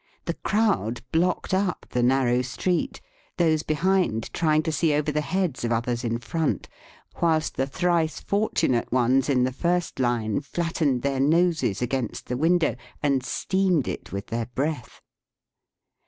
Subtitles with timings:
[0.25, 3.01] The crowd blocked up the narrow street,
[3.37, 6.67] those behind trying to see over the heads of others in front,
[7.21, 12.75] whilst the thrice fortunate ones in the first line flattened their noses against the window
[13.03, 15.01] and steamed it with their breath.